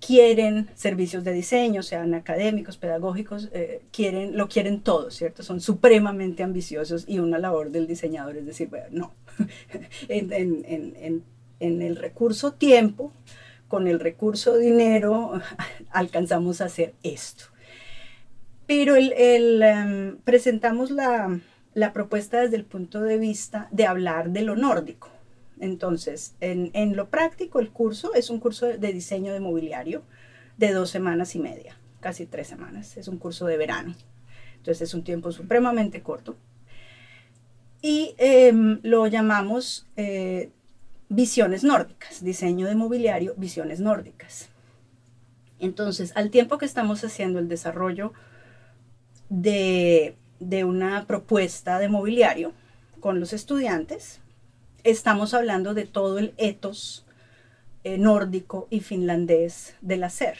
[0.00, 5.42] quieren servicios de diseño, sean académicos, pedagógicos, eh, quieren, lo quieren todo, ¿cierto?
[5.42, 9.12] Son supremamente ambiciosos y una labor del diseñador es decir, bueno, no,
[10.08, 11.24] en,
[11.60, 13.12] el recurso tiempo,
[13.66, 15.32] con el recurso dinero,
[15.90, 17.44] alcanzamos a hacer esto.
[18.66, 21.40] Pero el, em, presentamos la,
[21.74, 25.08] la propuesta desde el punto de vista de hablar de lo nórdico.
[25.60, 30.02] Entonces, en, lo práctico, el curso es un curso de diseño de mobiliario
[30.56, 32.96] de dos semanas y media, casi tres semanas.
[32.96, 33.94] Es un curso de verano.
[34.56, 36.36] Entonces, es un tiempo supremamente corto.
[37.80, 40.50] Y em, lo llamamos eh,
[41.08, 44.48] visiones nórdicas, diseño de mobiliario, visiones nórdicas.
[45.60, 48.12] Entonces, al tiempo que estamos haciendo el desarrollo
[49.28, 52.52] de de una propuesta de mobiliario
[53.00, 54.20] con los estudiantes.
[54.88, 57.04] Estamos hablando de todo el etos
[57.84, 60.38] eh, nórdico y finlandés del hacer,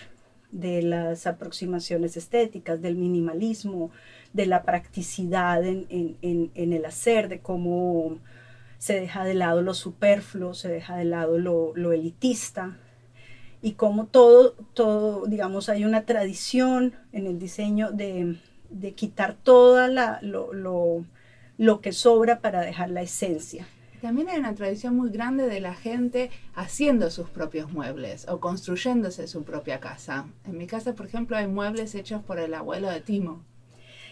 [0.53, 3.91] de las aproximaciones estéticas, del minimalismo,
[4.33, 8.21] de la practicidad en, el hacer, de cómo
[8.79, 12.79] se deja de lado lo superfluo, se deja de lado lo, elitista,
[13.61, 18.39] y cómo todo, digamos, hay una tradición en el diseño de,
[18.95, 19.87] quitar todo
[20.23, 23.67] lo, que sobra para dejar la esencia.
[24.01, 29.27] También hay una tradición muy grande de la gente haciendo sus propios muebles o construyéndose
[29.27, 30.27] su propia casa.
[30.45, 33.43] En mi casa, por ejemplo, hay muebles hechos por el abuelo de Timo.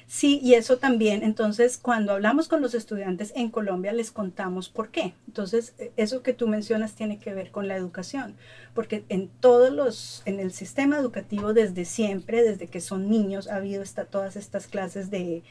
[0.09, 4.91] Sí, y eso también, entonces, cuando hablamos con los estudiantes en Colombia, les contamos por
[4.91, 5.15] qué.
[5.27, 8.37] Entonces, e, eso que tú mencionas tiene que ver con la educación,
[8.73, 13.57] porque en todos los, en el sistema educativo desde siempre, desde que son niños, ha
[13.57, 15.43] habido esta, todas estas clases de,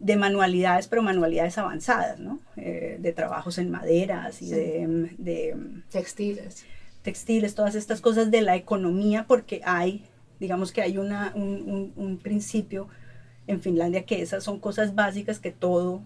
[0.00, 2.40] de manualidades, pero manualidades avanzadas, ¿no?
[2.56, 5.56] Eh, de trabajos en maderas y de, de,
[5.90, 6.64] textiles.
[7.02, 10.04] Textiles, todas estas cosas de la economía, porque hay,
[10.40, 12.88] digamos que hay una, un, un, un principio
[13.46, 16.02] en Finlandia que esas son cosas básicas que todo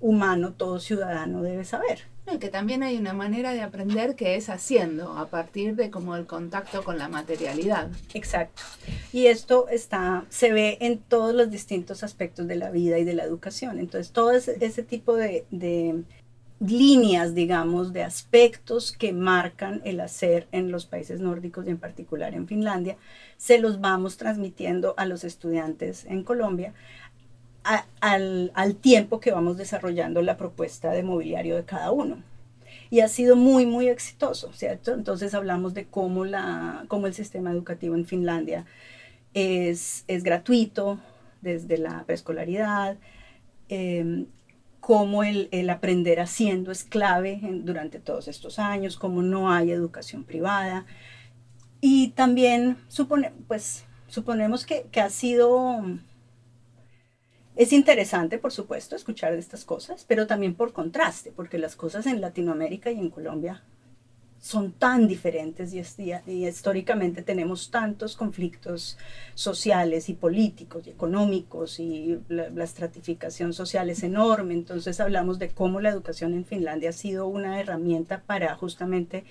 [0.00, 2.02] humano, todo ciudadano debe saber.
[2.32, 6.16] Y que también hay una manera de aprender que es haciendo, a partir de como
[6.16, 7.88] el contacto con la materialidad.
[8.14, 8.62] Exacto.
[9.12, 13.14] Y esto está, se ve en todos los distintos aspectos de la vida y de
[13.14, 13.78] la educación.
[13.78, 16.02] Entonces, todo ese, ese tipo de, de
[16.60, 22.34] líneas, digamos, de aspectos que marcan el hacer en los países nórdicos y en particular
[22.34, 22.96] en Finlandia,
[23.36, 26.74] se los vamos transmitiendo a los estudiantes en Colombia
[27.62, 32.22] al, tiempo que vamos desarrollando la propuesta de mobiliario de cada uno.
[32.90, 34.94] Y ha sido muy, muy exitoso, ¿cierto?
[34.94, 38.64] Entonces hablamos de cómo, la, cómo el sistema educativo en Finlandia
[39.34, 40.98] es, es gratuito
[41.42, 42.96] desde la preescolaridad,
[43.68, 44.26] eh,
[44.80, 50.86] cómo el, aprender haciendo es clave durante todos estos años, cómo no hay educación privada.
[51.80, 55.82] Y también supone, pues, suponemos que, que ha sido...
[57.58, 62.06] Es interesante, por supuesto, escuchar de estas cosas, pero también por contraste, porque las cosas
[62.06, 63.64] en Latinoamérica y en Colombia
[64.38, 65.82] son tan diferentes y,
[66.30, 68.96] y, históricamente tenemos tantos conflictos
[69.34, 74.54] sociales y políticos y económicos y la, estratificación social es enorme.
[74.54, 79.24] Entonces hablamos de cómo la educación en Finlandia ha sido una herramienta para justamente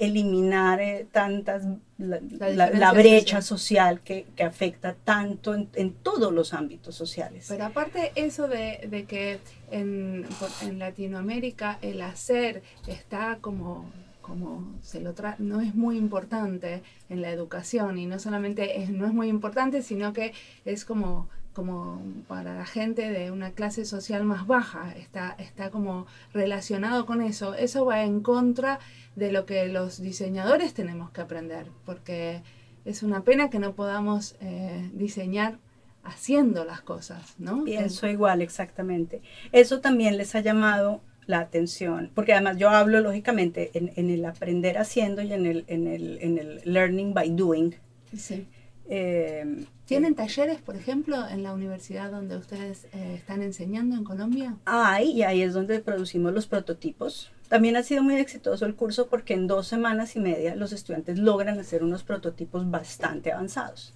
[0.00, 1.64] eliminar eh, tantas
[1.98, 7.46] la, brecha social, que, que, afecta tanto en, en, todos los ámbitos sociales.
[7.48, 9.38] Pero aparte eso de, de que
[9.70, 10.26] en,
[10.62, 13.90] en Latinoamérica el hacer está como
[14.22, 19.06] como se lo no es muy importante en la educación y no solamente es, no
[19.06, 20.32] es muy importante, sino que
[20.64, 26.06] es como, como para la gente de una clase social más baja, está, está como
[26.32, 27.54] relacionado con eso.
[27.54, 28.78] Eso va en contra
[29.16, 32.42] de lo que los diseñadores tenemos que aprender, porque
[32.84, 35.58] es una pena que no podamos eh, diseñar
[36.02, 37.64] haciendo las cosas, ¿no?
[37.64, 39.20] Pienso igual, exactamente.
[39.52, 44.78] Eso también les ha llamado la atención, porque además yo hablo lógicamente en, el aprender
[44.78, 47.74] haciendo y en el, en el, en el learning by doing.
[48.16, 48.46] Sí.
[48.92, 54.56] Eh, ¿Tienen talleres, por ejemplo, en la universidad donde ustedes eh, están enseñando en Colombia?
[54.64, 57.30] Hay, y ahí es donde producimos los prototipos.
[57.48, 61.18] También ha sido muy exitoso el curso porque en dos semanas y media los estudiantes
[61.18, 63.94] logran hacer unos prototipos bastante avanzados.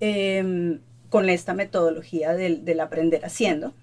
[0.00, 3.74] Em, con esta metodología del, del aprender haciendo,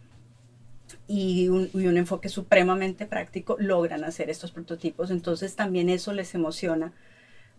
[1.07, 5.11] y un, enfoque supremamente práctico logran hacer estos prototipos.
[5.11, 6.93] Entonces también eso les emociona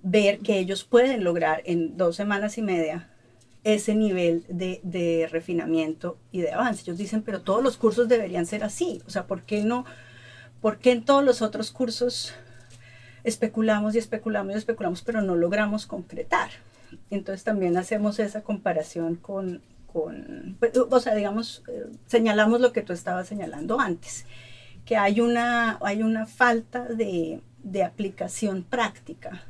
[0.03, 3.09] ver que ellos pueden lograr en dos semanas y media
[3.65, 6.83] ese nivel de, refinamiento y de avance.
[6.83, 9.01] Ellos dicen, pero todos los cursos deberían ser así.
[9.07, 9.85] O sea, ¿por qué no?
[10.61, 12.35] ¿Por qué en todos los otros cursos
[13.25, 16.51] especulamos y especulamos y especulamos, pero no logramos concretar?
[17.11, 22.83] Entonces también hacemos esa comparación con, con pues, o sea, digamos, eh, señalamos lo que
[22.83, 24.27] tú estabas señalando antes,
[24.85, 29.45] que hay una, hay una falta de aplicación práctica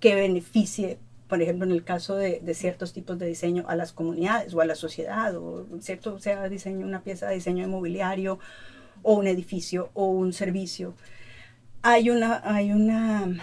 [0.00, 4.54] que beneficie por ejemplo, en el caso de, ciertos tipos de diseño a las comunidades
[4.54, 8.38] o a la sociedad, o cierto sea diseño, una pieza de diseño inmobiliario
[9.02, 10.94] o un edificio o un servicio,
[11.82, 13.36] hay una, hay una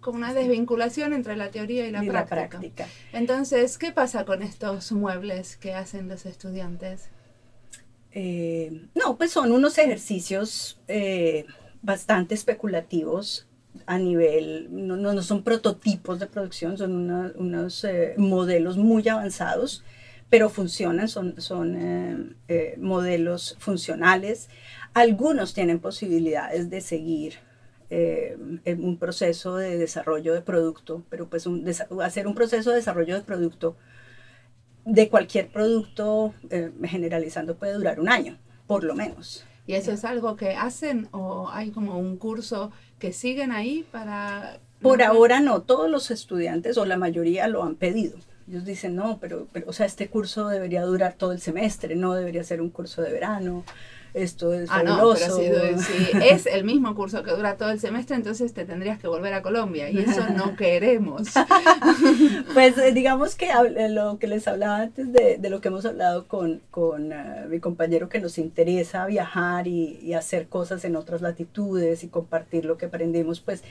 [0.00, 2.86] como una desvinculación entre la teoría y la, práctica.
[3.12, 7.08] Entonces, ¿qué pasa con estos muebles que hacen los estudiantes?
[8.12, 11.44] Eh, no, pues son unos ejercicios eh,
[11.82, 13.45] bastante especulativos
[13.86, 19.84] a nivel, no, no, son prototipos de producción, son unos eh, modelos muy avanzados,
[20.30, 24.48] pero funcionan, son, son eh, eh, modelos funcionales.
[24.94, 27.34] Algunos tienen posibilidades de seguir
[27.88, 31.46] un proceso de desarrollo de producto, pero pues
[32.02, 33.76] hacer un proceso de desarrollo de producto
[34.84, 36.34] de cualquier producto
[36.82, 39.46] generalizando puede durar un año, por lo menos.
[39.66, 44.60] ¿Y eso es algo que hacen o hay como un curso que siguen ahí para...
[44.80, 48.18] Por ahora no, todos los estudiantes o la mayoría lo han pedido.
[48.48, 52.14] Ellos dicen, no, pero, pero, o sea, este curso debería durar todo el semestre, no
[52.14, 53.64] debería ser un curso de verano.
[54.16, 55.44] Esto es ah, No, pero si,
[56.24, 59.42] es el mismo curso que dura todo el semestre, entonces te tendrías que volver a
[59.42, 61.28] Colombia y eso no queremos.
[62.54, 65.84] pues eh, digamos que eh, lo que les hablaba antes de, de lo que hemos
[65.84, 70.96] hablado con, con eh, mi compañero que nos interesa viajar y, y hacer cosas en
[70.96, 73.64] otras latitudes y compartir lo que aprendimos, pues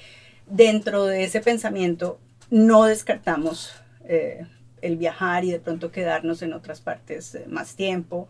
[0.45, 2.19] dentro de ese pensamiento
[2.51, 3.73] no descartamos
[4.07, 8.27] el viajar y de pronto quedarnos en otras partes más tiempo.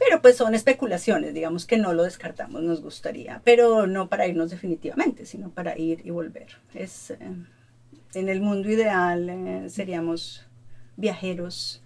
[0.00, 4.50] Pero pues son especulaciones, digamos que no lo descartamos, nos gustaría, pero no para irnos
[4.50, 6.48] definitivamente, sino para ir y volver.
[6.72, 7.18] Es, eh,
[8.14, 10.46] en el mundo ideal eh, seríamos
[10.96, 11.82] viajeros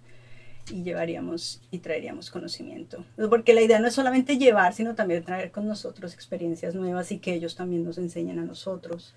[0.71, 3.05] y llevaríamos y traeríamos conocimiento.
[3.29, 7.19] Porque la idea no es solamente llevar, sino también traer con nosotros experiencias nuevas y
[7.19, 9.13] que ellos también nos enseñen a nosotros.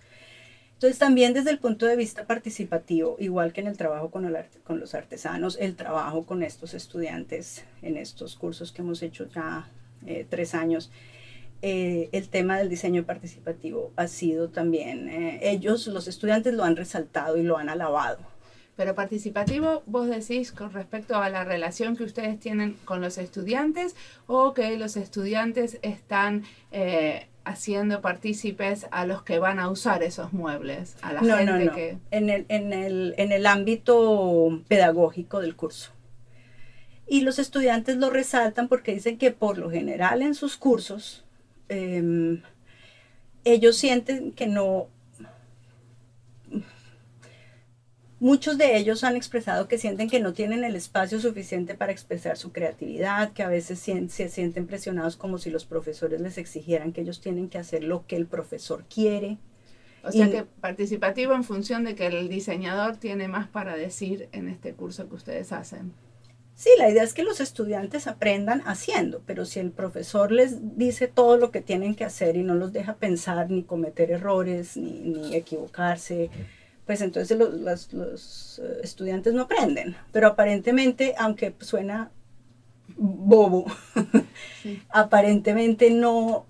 [0.79, 4.33] Entonces también desde el punto de vista participativo, igual que en el trabajo con,
[4.79, 9.68] los artesanos, el trabajo con estos estudiantes en estos cursos que hemos hecho ya
[10.07, 10.93] eh, tres años,
[11.62, 16.76] eh, el tema del diseño participativo ha sido también, eh, ellos, los estudiantes lo han
[16.76, 18.20] resaltado y lo han alabado.
[18.76, 23.97] Pero participativo, vos decís con respecto a la relación que ustedes tienen con los estudiantes
[24.29, 26.45] o que los estudiantes están
[27.49, 31.99] haciendo partícipes a los que van a usar esos muebles, a la gente que...
[32.11, 35.90] En el, en, el, en el ámbito pedagógico del curso.
[37.07, 41.24] Y los estudiantes lo resaltan porque dicen que por lo general en sus cursos
[41.70, 42.42] em,
[43.44, 44.88] ellos sienten que no
[48.21, 52.37] Muchos de ellos han expresado que sienten que no tienen el espacio suficiente para expresar
[52.37, 57.03] su creatividad, que a veces se sienten presionados como si los profesores les exigieran que
[57.03, 59.39] ellos tienen que hacer lo que el profesor quiere.
[60.03, 64.49] O sea que participativo en función de que el diseñador tiene más para decir en
[64.49, 65.93] este curso que ustedes hacen.
[66.55, 71.07] Sí, la idea es que los estudiantes aprendan haciendo, pero si el profesor les dice
[71.07, 74.99] todo lo que tienen que hacer y no los deja pensar ni cometer errores ni,
[74.99, 76.31] ni equivocarse,
[76.89, 79.95] pues entonces los, los, eh, estudiantes no aprenden.
[80.11, 82.11] Pero aparentemente, aunque suena
[82.97, 83.66] bobo,
[84.89, 86.47] aparentemente no,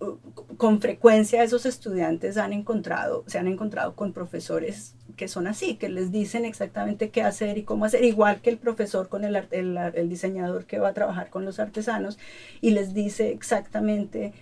[0.57, 5.89] con frecuencia esos estudiantes han encontrado, se han encontrado con profesores que son así, que
[5.89, 9.77] les dicen exactamente qué hacer y cómo hacer, igual que el profesor con el, el,
[9.77, 12.17] el diseñador que va a trabajar con los artesanos
[12.61, 14.35] y les dice exactamente,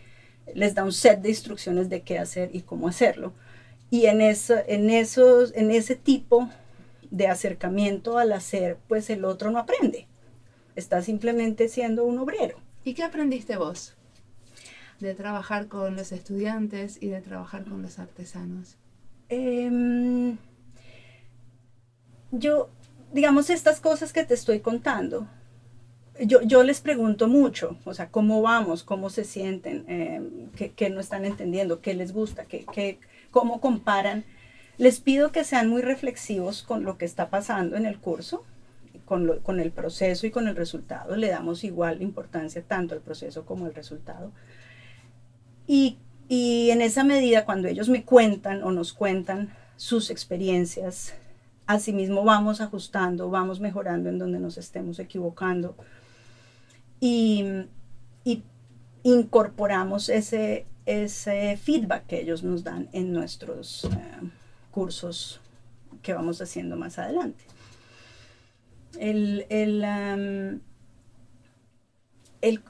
[0.55, 3.33] les da un set de instrucciones de qué hacer y cómo hacerlo.
[3.91, 6.49] Y en, eso, en, esos, en ese tipo
[7.11, 10.07] de acercamiento al hacer, pues el otro no aprende.
[10.75, 12.59] Está simplemente siendo un obrero.
[12.85, 13.97] ¿Y qué aprendiste vos
[15.01, 18.77] de trabajar con los estudiantes y de trabajar con los artesanos?
[19.29, 20.37] Em,
[22.31, 22.71] yo,
[23.13, 25.27] digamos, estas cosas que te estoy contando,
[26.25, 31.01] yo, yo les pregunto mucho, o sea, cómo vamos, cómo se sienten, em, qué, no
[31.01, 32.99] están entendiendo, qué les gusta, qué, qué,
[33.37, 34.25] cómo comparan.
[34.79, 38.45] Les pido que sean muy reflexivos con lo que está pasando en el curso,
[39.05, 41.17] con, con el proceso y con el resultado.
[41.17, 44.33] Le damos igual importancia tanto al proceso como al resultado.
[45.67, 45.99] Y,
[46.31, 51.13] y en esa medida, cuando ellos me cuentan o nos cuentan sus experiencias,
[51.67, 55.77] asimismo vamos ajustando, vamos mejorando en donde nos estemos equivocando.
[57.01, 57.45] Y,
[59.03, 63.89] incorporamos ese, ese feedback que ellos nos dan en nuestros eh,
[64.71, 65.41] cursos
[66.03, 67.45] que vamos haciendo más adelante.
[68.99, 69.85] El, el,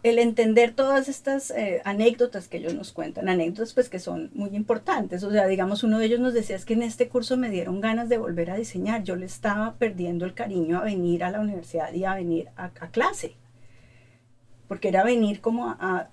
[0.02, 4.56] el, entender todas estas eh, anécdotas que ellos nos cuentan, anécdotas pues que son muy
[4.56, 7.50] importantes, o sea, digamos, uno de ellos nos decía es que en este curso me
[7.50, 11.30] dieron ganas de volver a diseñar, yo le estaba perdiendo el cariño a venir a
[11.30, 13.34] la universidad y a venir a, clase,
[14.68, 16.08] porque era venir como a,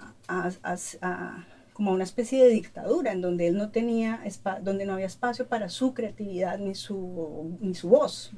[1.74, 4.22] como una especie de dictadura en donde él no tenía,
[4.62, 8.32] donde no había espacio para su creatividad ni su, ni su voz,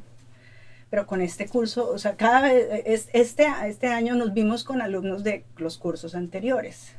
[0.90, 5.24] pero con este curso, o sea, cada vez, este, este año nos vimos con alumnos
[5.24, 6.94] de los cursos anteriores.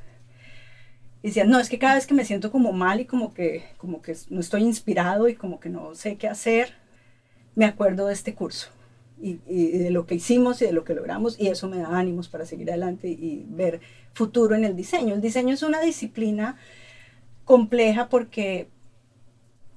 [1.22, 3.64] Y decían, no, es que cada vez que me siento como mal y como que,
[3.78, 6.74] como que no estoy inspirado y como que no sé qué hacer,
[7.54, 8.75] me acuerdo de este curso
[9.20, 11.98] y, y de lo que hicimos y de lo que logramos y eso me da
[11.98, 13.80] ánimos para seguir adelante y ver
[14.12, 15.14] futuro en el diseño.
[15.14, 16.56] El diseño es una disciplina
[17.44, 18.68] compleja porque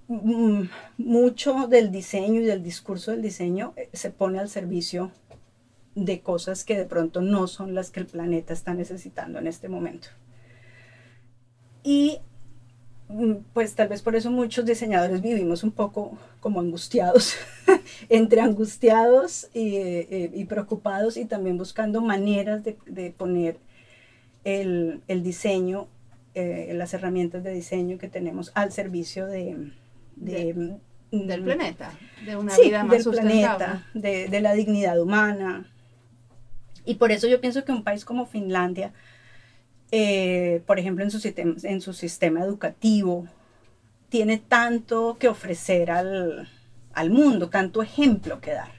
[0.10, 0.64] Mm,
[0.98, 5.12] mucho del diseño y del discurso del diseño eh, se pone al servicio
[5.94, 9.70] de cosas que de pronto no son las que el planeta está necesitando en este
[9.70, 10.08] momento.
[11.84, 12.22] Y
[13.53, 17.36] pues tal vez por eso muchos diseñadores vivimos un poco como angustiados,
[18.10, 23.57] entre angustiados eh, y, preocupados y también buscando maneras de, poner
[24.43, 25.88] el, diseño,
[26.36, 29.72] eh, las herramientas de diseño que tenemos al servicio de,
[30.16, 30.78] de,
[31.12, 31.91] del planeta,
[32.26, 35.66] de una vida más del planeta, de, la dignidad humana.
[36.86, 38.93] Y por eso yo pienso que un país como Finlandia,
[39.92, 43.28] eh, por ejemplo, en su, sistema, en su sistema educativo,
[44.10, 46.48] tiene tanto que ofrecer al,
[47.10, 48.72] mundo, tanto ejemplo que dar.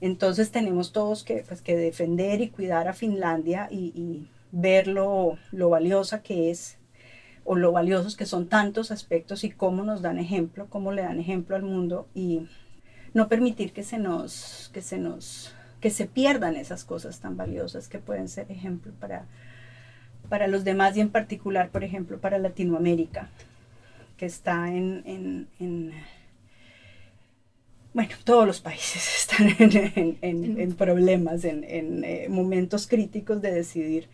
[0.00, 5.38] Entonces tenemos todos que, pues, que defender y cuidar a Finlandia y, y ver lo,
[5.50, 6.78] lo valiosa que es
[7.44, 11.18] o lo valiosos que son tantos aspectos y cómo nos dan ejemplo, cómo le dan
[11.18, 12.48] ejemplo al mundo y
[13.14, 17.88] no permitir que se nos, que se nos, que se pierdan esas cosas tan valiosas
[17.88, 19.26] que pueden ser ejemplo para,
[20.32, 23.28] para los demás y en particular, por ejemplo, para Latinoamérica,
[24.16, 25.92] que está en, en,
[27.92, 29.54] bueno, todos los países están
[30.22, 34.08] en, problemas, en, eh, momentos críticos de decidir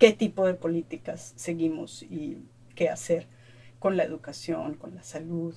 [0.00, 2.38] qué tipo de políticas seguimos y
[2.74, 3.28] qué hacer
[3.78, 5.54] con la educación, con la salud.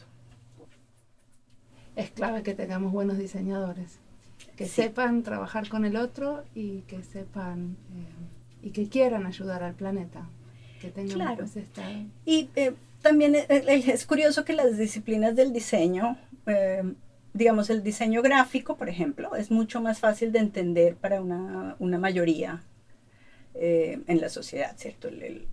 [1.96, 3.98] Es clave que tengamos buenos diseñadores,
[4.58, 9.74] que sepan trabajar con el otro y que sepan eh, y que quieran ayudar al
[9.74, 10.28] planeta,
[10.82, 11.38] que tengan claro.
[11.38, 11.84] pues esta...
[12.26, 16.18] Y eh, también eh, es, curioso que las disciplinas del diseño,
[17.34, 21.98] digamos el diseño gráfico, por ejemplo, es mucho más fácil de entender para una, una
[21.98, 22.64] mayoría
[23.56, 25.10] en la sociedad, ¿cierto?
[25.10, 25.48] el,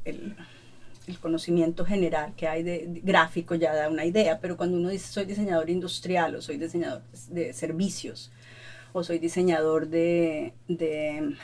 [1.11, 5.13] el conocimiento general que hay de, gráfico ya da una idea, pero cuando uno dice
[5.13, 8.31] soy diseñador industrial o soy diseñador de servicios
[8.93, 11.35] o soy diseñador de, de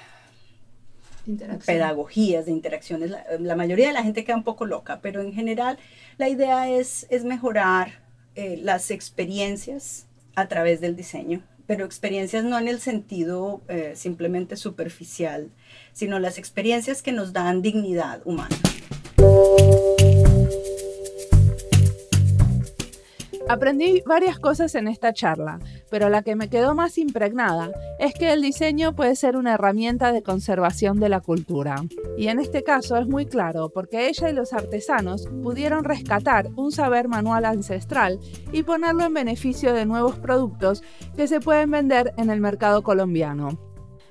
[1.65, 5.79] pedagogías, de interacciones, la, mayoría de la gente queda un poco loca, pero en general
[6.19, 8.03] la idea es, es mejorar
[8.35, 14.57] eh, las experiencias a través del diseño, pero experiencias no en el sentido eh, simplemente
[14.57, 15.51] superficial,
[15.93, 18.57] sino las experiencias que nos dan dignidad humana.
[23.49, 27.71] Aprendí varias cosas en esta charla, pero la que me quedó más impregnada
[28.01, 31.77] es que el diseño puede ser una herramienta de conservación de la cultura.
[32.17, 36.73] Y en este caso es muy claro porque ella y los artesanos pudieron rescatar un
[36.73, 38.19] saber manual ancestral
[38.51, 40.83] y ponerlo en beneficio de nuevos productos
[41.15, 43.61] que se pueden vender en el mercado colombiano.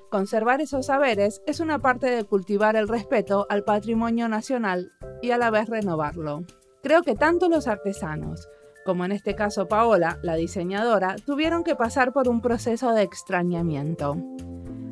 [0.09, 5.37] Conservar esos saberes es una parte de cultivar el respeto al patrimonio nacional y a
[5.37, 6.45] la vez renovarlo.
[6.81, 8.47] Creo que tanto los artesanos,
[8.85, 14.15] como en este caso Paola, la diseñadora, tuvieron que pasar por un proceso de extrañamiento.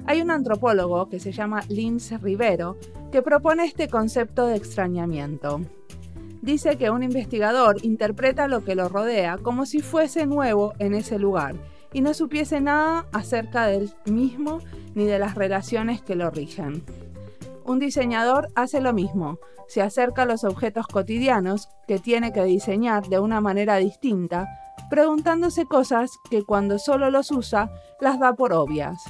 [0.07, 2.75] Hay un antropólogo que se llama Lince Rivero
[3.11, 5.61] que propone este concepto de extrañamiento.
[6.41, 11.19] Dice que un investigador interpreta lo que lo rodea como si fuese nuevo en ese
[11.19, 11.53] lugar
[11.93, 14.57] y no supiese nada acerca del mismo
[14.95, 16.83] ni de las relaciones que lo rigen.
[17.65, 19.37] Un diseñador hace lo mismo,
[19.67, 24.47] se acerca a los objetos cotidianos que tiene que diseñar de una manera distinta,
[24.89, 29.01] preguntándose cosas que cuando solo los usa las da por obvias.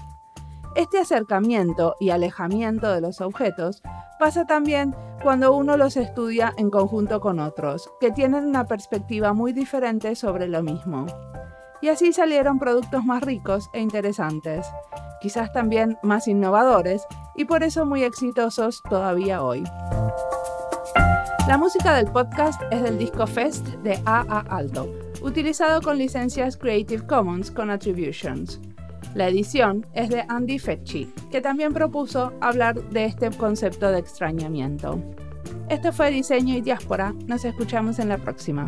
[0.75, 3.81] Este acercamiento y alejamiento de los objetos
[4.19, 9.53] pasa también cuando uno los estudia en conjunto con otros, que tienen una perspectiva muy
[9.53, 11.05] diferente sobre lo mismo.
[11.81, 14.65] y así salieron productos más ricos e interesantes,
[15.23, 19.63] quizás también más innovadores y por eso muy exitosos todavía hoy.
[21.47, 27.07] La música del podcast es del disco Fest de AA Alto, utilizado con licencias Creative
[27.07, 28.59] Commons con Attributions.
[29.15, 34.99] La edición es de Andy Fetchi, que también propuso hablar de este concepto de extrañamiento.
[35.69, 37.13] Este fue Diseño y Diáspora.
[37.27, 38.65] Nos escuchamos en la próxima.